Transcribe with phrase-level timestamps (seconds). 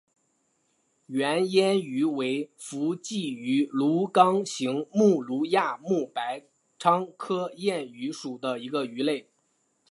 [1.05, 3.69] 圆燕鱼为辐鳍鱼
[4.11, 6.41] 纲鲈形目鲈亚目白
[6.79, 9.29] 鲳科燕鱼属的一种鱼类。